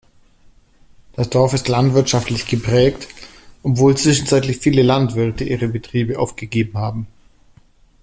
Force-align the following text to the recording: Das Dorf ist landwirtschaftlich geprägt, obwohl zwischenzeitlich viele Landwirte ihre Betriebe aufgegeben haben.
Das 1.13 1.29
Dorf 1.29 1.53
ist 1.53 1.67
landwirtschaftlich 1.67 2.47
geprägt, 2.47 3.07
obwohl 3.61 3.95
zwischenzeitlich 3.95 4.57
viele 4.57 4.81
Landwirte 4.81 5.43
ihre 5.43 5.67
Betriebe 5.67 6.17
aufgegeben 6.17 6.79
haben. 6.79 7.05